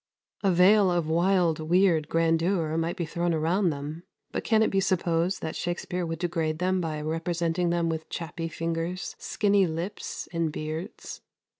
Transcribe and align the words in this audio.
A 0.41 0.49
veil 0.51 0.89
of 0.89 1.07
wild, 1.11 1.59
weird 1.59 2.09
grandeur 2.09 2.75
might 2.75 2.97
be 2.97 3.05
thrown 3.05 3.35
around 3.35 3.69
them; 3.69 4.01
but 4.31 4.43
can 4.43 4.63
it 4.63 4.71
be 4.71 4.79
supposed 4.79 5.43
that 5.43 5.55
Shakspere 5.55 6.07
would 6.07 6.17
degrade 6.17 6.57
them 6.57 6.81
by 6.81 6.99
representing 7.01 7.69
them 7.69 7.87
with 7.87 8.09
chappy 8.09 8.47
fingers, 8.47 9.15
skinny 9.19 9.67
lips, 9.67 10.27
and 10.33 10.51
beards? 10.51 11.21